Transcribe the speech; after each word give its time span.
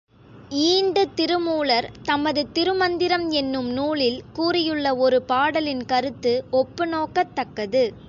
ஈண்டு 0.49 1.07
திருமூலர் 1.15 1.91
தமது 2.03 2.51
திருமந்திரம் 2.51 3.29
என்னும் 3.29 3.69
நூலில் 3.69 4.21
கூறியுள்ள 4.33 4.95
ஒரு 4.95 5.21
பாடலின் 5.21 5.85
கருத்து 5.85 6.43
ஒப்பு 6.51 6.85
நோக்கத் 6.87 7.35
தக்கது. 7.35 7.93